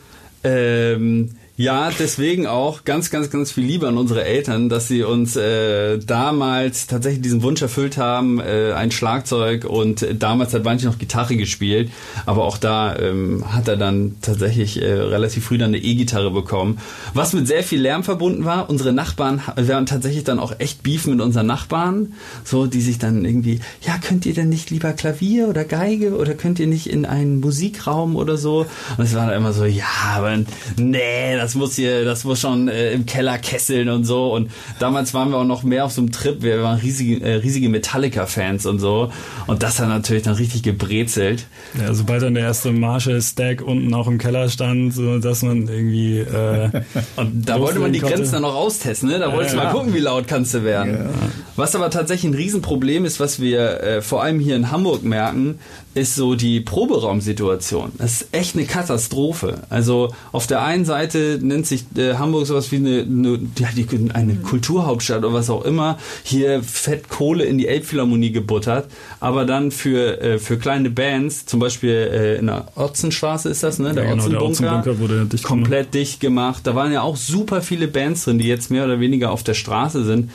Ähm, 0.43 1.31
ja, 1.57 1.89
deswegen 1.97 2.47
auch 2.47 2.83
ganz, 2.83 3.09
ganz, 3.09 3.29
ganz 3.29 3.51
viel 3.53 3.63
Liebe 3.63 3.87
an 3.87 3.97
unsere 3.97 4.25
Eltern, 4.25 4.67
dass 4.67 4.89
sie 4.89 5.03
uns 5.03 5.37
äh, 5.37 5.97
damals 5.99 6.87
tatsächlich 6.87 7.21
diesen 7.21 7.43
Wunsch 7.43 7.61
erfüllt 7.61 7.97
haben, 7.97 8.41
äh, 8.41 8.73
ein 8.73 8.91
Schlagzeug 8.91 9.63
und 9.63 10.05
damals 10.19 10.53
hat 10.53 10.63
Banchi 10.63 10.85
noch 10.85 10.97
Gitarre 10.97 11.37
gespielt, 11.37 11.91
aber 12.25 12.43
auch 12.43 12.57
da 12.57 12.97
ähm, 12.97 13.45
hat 13.53 13.69
er 13.69 13.77
dann 13.77 14.17
tatsächlich 14.21 14.81
äh, 14.81 14.91
relativ 14.91 15.45
früh 15.45 15.57
dann 15.57 15.69
eine 15.69 15.77
E-Gitarre 15.77 16.29
bekommen, 16.29 16.79
was 17.13 17.31
mit 17.31 17.47
sehr 17.47 17.63
viel 17.63 17.79
Lärm 17.79 18.03
verbunden 18.03 18.43
war. 18.43 18.69
Unsere 18.69 18.91
Nachbarn, 18.91 19.41
wir 19.55 19.75
haben 19.75 19.85
tatsächlich 19.85 20.25
dann 20.25 20.39
auch 20.39 20.59
echt 20.59 20.83
Beef 20.83 21.07
mit 21.07 21.21
unseren 21.21 21.47
Nachbarn, 21.47 22.15
so 22.43 22.65
die 22.65 22.81
sich 22.81 22.99
dann 22.99 23.23
irgendwie, 23.23 23.61
ja, 23.81 23.97
könnt 23.97 24.25
ihr 24.25 24.33
denn 24.33 24.49
nicht 24.49 24.71
lieber 24.71 24.91
Klavier 24.91 25.47
oder 25.47 25.63
Geige 25.63 26.17
oder 26.17 26.33
könnt 26.33 26.59
ihr 26.59 26.67
nicht 26.67 26.87
in 26.87 27.05
einen 27.05 27.39
Musikraum 27.39 28.17
oder 28.17 28.35
so? 28.35 28.65
Und 28.97 29.05
es 29.05 29.15
war 29.15 29.27
dann 29.27 29.37
immer 29.37 29.53
so, 29.53 29.63
ja, 29.63 29.85
aber 30.15 30.37
nee, 30.77 31.44
das 31.45 31.53
muss 31.53 31.75
hier, 31.75 32.05
das 32.05 32.23
muss 32.23 32.39
schon 32.39 32.67
äh, 32.69 32.91
im 32.91 33.05
Keller 33.05 33.37
kesseln 33.37 33.89
und 33.89 34.03
so. 34.03 34.33
Und 34.33 34.49
damals 34.79 35.13
waren 35.13 35.29
wir 35.29 35.37
auch 35.37 35.45
noch 35.45 35.61
mehr 35.61 35.85
auf 35.85 35.91
so 35.91 36.01
einem 36.01 36.11
Trip. 36.11 36.41
Wir 36.41 36.63
waren 36.63 36.79
riesige, 36.79 37.23
äh, 37.23 37.35
riesige 37.35 37.69
Metallica-Fans 37.69 38.65
und 38.65 38.79
so. 38.79 39.11
Und 39.45 39.61
das 39.61 39.79
hat 39.79 39.87
natürlich 39.87 40.23
dann 40.23 40.33
richtig 40.33 40.63
gebrezelt. 40.63 41.45
Ja, 41.79 41.93
sobald 41.93 42.23
dann 42.23 42.33
der 42.33 42.45
erste 42.45 42.71
Marshall-Stack 42.71 43.61
unten 43.61 43.93
auch 43.93 44.07
im 44.07 44.17
Keller 44.17 44.49
stand, 44.49 44.95
so 44.95 45.19
dass 45.19 45.43
man 45.43 45.67
irgendwie. 45.67 46.17
Äh, 46.17 46.81
und 47.15 47.47
da 47.47 47.59
wollte 47.59 47.77
man 47.77 47.93
die 47.93 47.99
konnte. 47.99 48.15
Grenzen 48.15 48.33
dann 48.33 48.41
noch 48.41 48.55
austesten, 48.55 49.09
ne? 49.09 49.19
Da 49.19 49.31
wolltest 49.31 49.53
du 49.53 49.59
ja, 49.59 49.65
mal 49.65 49.71
gucken, 49.71 49.93
wie 49.93 49.99
laut 49.99 50.27
kannst 50.27 50.55
du 50.55 50.63
werden. 50.63 51.09
Was 51.55 51.75
aber 51.75 51.91
tatsächlich 51.91 52.31
ein 52.31 52.35
Riesenproblem 52.35 53.05
ist, 53.05 53.19
was 53.19 53.39
wir 53.39 53.81
äh, 53.81 54.01
vor 54.01 54.23
allem 54.23 54.39
hier 54.39 54.55
in 54.55 54.71
Hamburg 54.71 55.03
merken, 55.03 55.59
ist 55.95 56.15
so 56.15 56.35
die 56.35 56.59
Proberaumsituation. 56.59 57.93
Das 57.97 58.21
ist 58.21 58.27
echt 58.33 58.55
eine 58.55 58.65
Katastrophe. 58.65 59.63
Also 59.69 60.13
auf 60.33 60.45
der 60.45 60.61
einen 60.61 60.83
Seite 60.83 61.39
nennt 61.41 61.65
sich 61.65 61.85
äh, 61.95 62.15
Hamburg 62.15 62.45
sowas 62.47 62.69
wie 62.73 62.75
eine, 62.75 63.01
eine, 63.03 63.39
ja, 63.57 63.69
die, 63.73 63.87
eine 64.13 64.33
mhm. 64.33 64.43
Kulturhauptstadt 64.43 65.19
oder 65.19 65.33
was 65.33 65.49
auch 65.49 65.63
immer. 65.63 65.97
Hier 66.23 66.61
fett 66.63 67.07
Kohle 67.07 67.45
in 67.45 67.57
die 67.57 67.67
Elbphilharmonie 67.67 68.33
gebuttert. 68.33 68.89
Aber 69.21 69.45
dann 69.45 69.71
für, 69.71 70.21
äh, 70.21 70.37
für 70.37 70.57
kleine 70.57 70.89
Bands, 70.89 71.45
zum 71.45 71.61
Beispiel 71.61 71.91
äh, 71.91 72.35
in 72.39 72.47
der 72.47 72.67
Otzenstraße 72.75 73.47
ist 73.47 73.63
das, 73.63 73.79
ne? 73.79 73.93
Der, 73.93 74.03
ja, 74.03 74.09
genau, 74.11 74.23
Otzenbunker, 74.23 74.39
der 74.39 74.49
Otzenbunker 74.49 74.99
wurde 74.99 75.25
dicht 75.25 75.43
komplett 75.45 75.91
gemacht. 75.91 75.93
dicht 75.93 76.19
gemacht. 76.19 76.67
Da 76.67 76.75
waren 76.75 76.91
ja 76.91 77.03
auch 77.03 77.15
super 77.15 77.61
viele 77.61 77.87
Bands 77.87 78.25
drin, 78.25 78.37
die 78.37 78.47
jetzt 78.47 78.69
mehr 78.69 78.83
oder 78.83 78.99
weniger 78.99 79.31
auf 79.31 79.43
der 79.43 79.53
Straße 79.53 80.03
sind. 80.03 80.29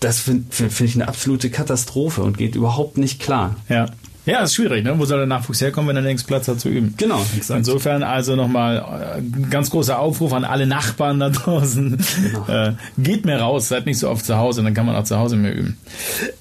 Das 0.00 0.18
finde 0.18 0.44
find 0.50 0.80
ich 0.80 0.96
eine 0.96 1.06
absolute 1.06 1.50
Katastrophe 1.50 2.22
und 2.22 2.36
geht 2.36 2.56
überhaupt 2.56 2.98
nicht 2.98 3.20
klar. 3.20 3.56
Ja. 3.68 3.86
Ja, 4.26 4.42
ist 4.42 4.54
schwierig, 4.54 4.84
ne? 4.84 4.98
Wo 4.98 5.04
soll 5.04 5.18
der 5.18 5.26
Nachwuchs 5.26 5.60
herkommen, 5.60 5.88
wenn 5.88 5.96
er 5.96 6.02
nirgends 6.02 6.24
Platz 6.24 6.48
hat 6.48 6.58
zu 6.58 6.70
üben? 6.70 6.94
Genau. 6.96 7.24
Exakt. 7.36 7.58
Insofern 7.58 8.02
also 8.02 8.36
nochmal 8.36 9.18
äh, 9.18 9.48
ganz 9.50 9.68
großer 9.68 9.98
Aufruf 9.98 10.32
an 10.32 10.44
alle 10.44 10.66
Nachbarn 10.66 11.20
da 11.20 11.28
draußen. 11.30 11.98
Genau. 12.22 12.48
Äh, 12.48 12.74
geht 12.96 13.26
mehr 13.26 13.40
raus, 13.40 13.68
seid 13.68 13.84
nicht 13.84 13.98
so 13.98 14.08
oft 14.08 14.24
zu 14.24 14.36
Hause, 14.36 14.62
dann 14.62 14.72
kann 14.72 14.86
man 14.86 14.96
auch 14.96 15.04
zu 15.04 15.18
Hause 15.18 15.36
mehr 15.36 15.54
üben. 15.54 15.76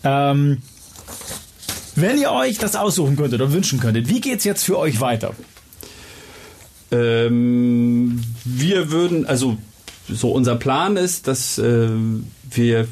Ähm, 0.04 0.62
wenn 1.96 2.18
ihr 2.18 2.32
euch 2.32 2.58
das 2.58 2.75
aussuchen 2.75 3.18
könntet 3.18 3.42
und 3.42 3.52
wünschen 3.52 3.80
könntet, 3.80 4.08
wie 4.08 4.22
geht's 4.22 4.46
jetzt 4.46 4.63
für 4.63 4.80
euch 4.80 5.02
weiter? 5.02 5.34
Ähm, 6.92 8.22
wir 8.46 8.92
würden, 8.92 9.25
also 9.25 9.58
so 10.08 10.32
unser 10.32 10.56
Plan 10.56 10.96
ist, 10.96 11.28
dass 11.28 11.58
äh, 11.58 11.90
wir 12.50 12.88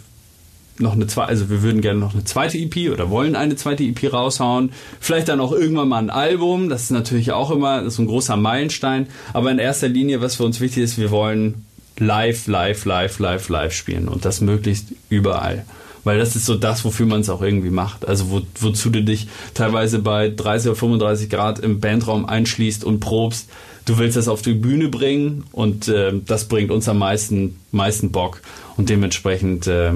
noch 0.81 0.93
eine 0.93 1.07
zweite, 1.07 1.29
also 1.29 1.50
wir 1.50 1.61
würden 1.61 1.81
gerne 1.81 2.00
noch 2.00 2.13
eine 2.13 2.23
zweite 2.23 2.57
EP 2.57 2.91
oder 2.91 3.09
wollen 3.09 3.35
eine 3.35 3.55
zweite 3.55 3.83
EP 3.83 4.11
raushauen. 4.11 4.71
Vielleicht 5.00 5.27
dann 5.27 5.39
auch 5.39 5.51
irgendwann 5.51 5.89
mal 5.89 6.00
ein 6.00 6.09
Album. 6.09 6.69
Das 6.69 6.83
ist 6.83 6.91
natürlich 6.91 7.31
auch 7.31 7.51
immer 7.51 7.89
so 7.89 8.01
ein 8.01 8.07
großer 8.07 8.38
Meilenstein. 8.38 9.07
Aber 9.33 9.51
in 9.51 9.59
erster 9.59 9.88
Linie, 9.88 10.21
was 10.21 10.35
für 10.35 10.43
uns 10.43 10.59
wichtig 10.59 10.83
ist, 10.83 10.97
wir 10.97 11.11
wollen 11.11 11.65
live, 11.97 12.47
live, 12.47 12.85
live, 12.85 13.19
live, 13.19 13.50
live 13.50 13.73
spielen 13.73 14.07
und 14.07 14.25
das 14.25 14.41
möglichst 14.41 14.88
überall. 15.09 15.65
Weil 16.03 16.17
das 16.17 16.35
ist 16.35 16.45
so 16.45 16.55
das, 16.55 16.83
wofür 16.83 17.05
man 17.05 17.21
es 17.21 17.29
auch 17.29 17.41
irgendwie 17.41 17.69
macht. 17.69 18.07
Also 18.07 18.31
wo, 18.31 18.41
wozu 18.59 18.89
du 18.89 19.03
dich 19.03 19.27
teilweise 19.53 20.00
bei 20.00 20.29
30 20.29 20.71
oder 20.71 20.79
35 20.79 21.29
Grad 21.29 21.59
im 21.59 21.79
Bandraum 21.79 22.25
einschließt 22.25 22.83
und 22.83 23.00
probst. 23.00 23.50
Du 23.85 23.97
willst 23.97 24.17
das 24.17 24.27
auf 24.27 24.41
die 24.41 24.53
Bühne 24.53 24.89
bringen 24.89 25.43
und 25.51 25.88
äh, 25.88 26.13
das 26.25 26.45
bringt 26.47 26.71
uns 26.71 26.88
am 26.88 27.00
meisten, 27.00 27.59
meisten 27.71 28.11
Bock. 28.11 28.41
Und 28.77 28.89
dementsprechend 28.89 29.67
äh, 29.67 29.93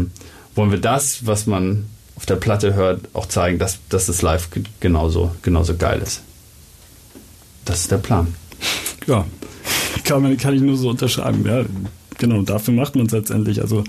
wollen 0.56 0.72
wir 0.72 0.80
das, 0.80 1.26
was 1.26 1.46
man 1.46 1.86
auf 2.16 2.26
der 2.26 2.36
Platte 2.36 2.74
hört, 2.74 3.02
auch 3.14 3.28
zeigen, 3.28 3.60
dass, 3.60 3.80
dass 3.90 4.08
es 4.08 4.22
live 4.22 4.50
genauso, 4.80 5.36
genauso 5.42 5.76
geil 5.76 6.02
ist. 6.02 6.22
Das 7.66 7.82
ist 7.82 7.92
der 7.92 7.98
Plan. 7.98 8.34
Ja, 9.08 9.24
kann, 10.04 10.36
kann 10.38 10.56
ich 10.56 10.62
nur 10.62 10.78
so 10.78 10.90
unterschreiben. 10.90 11.46
Ja, 11.46 11.64
genau, 12.18 12.42
dafür 12.42 12.74
macht 12.74 12.96
man 12.96 13.06
es 13.06 13.12
letztendlich. 13.12 13.62
Also 13.62 13.84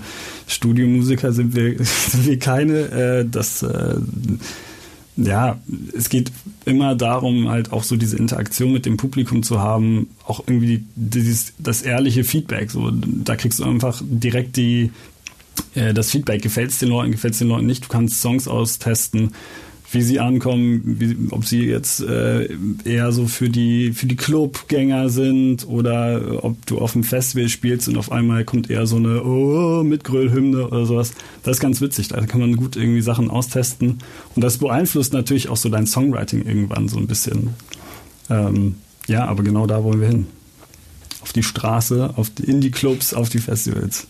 Studiomusiker 0.45 1.31
sind 1.31 1.55
wir, 1.55 1.75
sind 1.83 2.27
wir 2.27 2.37
keine. 2.37 2.77
Äh, 2.91 3.25
das, 3.27 3.63
äh, 3.63 3.95
ja, 5.15 5.59
es 5.97 6.09
geht 6.09 6.31
immer 6.65 6.93
darum, 6.93 7.49
halt 7.49 7.71
auch 7.73 7.81
so 7.81 7.95
diese 7.95 8.17
Interaktion 8.17 8.71
mit 8.71 8.85
dem 8.85 8.97
Publikum 8.97 9.41
zu 9.41 9.59
haben, 9.59 10.07
auch 10.25 10.43
irgendwie 10.45 10.83
dieses, 10.95 11.53
das 11.57 11.81
ehrliche 11.81 12.23
Feedback. 12.23 12.69
So, 12.69 12.91
da 12.91 13.35
kriegst 13.35 13.57
du 13.57 13.63
einfach 13.63 13.99
direkt 14.05 14.55
die, 14.57 14.91
das 15.93 16.11
Feedback, 16.11 16.41
gefällt 16.41 16.71
es 16.71 16.79
den 16.79 16.89
Leuten, 16.89 17.11
gefällt 17.11 17.33
es 17.33 17.39
den 17.39 17.49
Leuten 17.49 17.65
nicht. 17.65 17.85
Du 17.85 17.87
kannst 17.89 18.21
Songs 18.21 18.47
austesten, 18.47 19.31
wie 19.91 20.01
sie 20.01 20.19
ankommen, 20.19 20.81
wie, 20.99 21.15
ob 21.31 21.45
sie 21.45 21.65
jetzt 21.65 22.01
äh, 22.01 22.49
eher 22.83 23.11
so 23.11 23.27
für 23.27 23.49
die 23.49 23.93
für 23.93 24.05
die 24.05 24.17
Clubgänger 24.17 25.09
sind 25.09 25.67
oder 25.67 26.43
ob 26.43 26.65
du 26.65 26.79
auf 26.79 26.93
dem 26.93 27.03
Festival 27.03 27.47
spielst 27.47 27.87
und 27.87 27.97
auf 27.97 28.11
einmal 28.11 28.43
kommt 28.43 28.69
eher 28.69 28.85
so 28.85 28.97
eine 28.97 29.23
oh, 29.23 29.83
Mitgröllhymne 29.83 30.67
oder 30.67 30.85
sowas. 30.85 31.13
Das 31.43 31.57
ist 31.57 31.61
ganz 31.61 31.79
witzig. 31.79 32.09
Da 32.09 32.25
kann 32.25 32.41
man 32.41 32.57
gut 32.57 32.75
irgendwie 32.75 33.01
Sachen 33.01 33.29
austesten 33.29 33.99
und 34.35 34.43
das 34.43 34.57
beeinflusst 34.57 35.13
natürlich 35.13 35.47
auch 35.47 35.57
so 35.57 35.69
dein 35.69 35.87
Songwriting 35.87 36.45
irgendwann 36.45 36.89
so 36.89 36.97
ein 36.97 37.07
bisschen. 37.07 37.51
Ähm, 38.29 38.75
ja, 39.07 39.25
aber 39.25 39.43
genau 39.43 39.67
da 39.67 39.83
wollen 39.83 40.01
wir 40.01 40.07
hin. 40.09 40.27
Auf 41.21 41.31
die 41.31 41.43
Straße, 41.43 42.13
auf 42.17 42.29
die 42.29 42.43
Indie-Clubs, 42.43 43.13
auf 43.13 43.29
die 43.29 43.39
Festivals. 43.39 44.07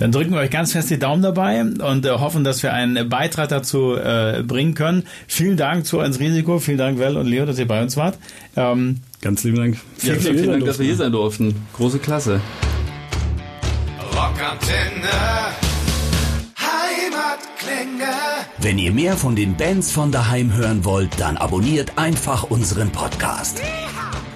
Dann 0.00 0.12
drücken 0.12 0.32
wir 0.32 0.40
euch 0.40 0.50
ganz 0.50 0.72
fest 0.72 0.88
die 0.88 0.98
Daumen 0.98 1.22
dabei 1.22 1.60
und 1.60 2.06
äh, 2.06 2.10
hoffen, 2.10 2.42
dass 2.42 2.62
wir 2.62 2.72
einen 2.72 3.10
Beitrag 3.10 3.50
dazu 3.50 3.94
äh, 3.96 4.42
bringen 4.42 4.72
können. 4.72 5.04
Vielen 5.28 5.58
Dank 5.58 5.84
zu 5.84 6.00
ins 6.00 6.18
Risiko. 6.18 6.58
Vielen 6.58 6.78
Dank, 6.78 6.98
Well 6.98 7.18
und 7.18 7.26
Leo, 7.26 7.44
dass 7.44 7.58
ihr 7.58 7.68
bei 7.68 7.82
uns 7.82 7.98
wart. 7.98 8.16
Ähm, 8.56 8.96
ganz 9.20 9.44
lieben 9.44 9.58
Dank. 9.58 9.76
Ja, 10.02 10.14
vielen, 10.14 10.38
vielen 10.38 10.50
Dank, 10.52 10.64
dass 10.64 10.78
wir 10.78 10.86
hier 10.86 10.96
sein 10.96 11.12
durften. 11.12 11.54
Große 11.74 11.98
Klasse. 11.98 12.40
Rockantenne. 14.14 15.10
Wenn 18.62 18.78
ihr 18.78 18.92
mehr 18.92 19.16
von 19.16 19.36
den 19.36 19.56
Bands 19.56 19.90
von 19.92 20.12
daheim 20.12 20.54
hören 20.54 20.84
wollt, 20.84 21.18
dann 21.18 21.36
abonniert 21.36 21.96
einfach 21.96 22.44
unseren 22.44 22.90
Podcast. 22.90 23.60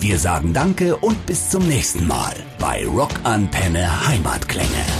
Wir 0.00 0.18
sagen 0.18 0.52
Danke 0.52 0.96
und 0.96 1.26
bis 1.26 1.50
zum 1.50 1.66
nächsten 1.66 2.06
Mal 2.06 2.34
bei 2.58 2.86
Rockantenne 2.86 4.06
Heimatklänge. 4.06 4.97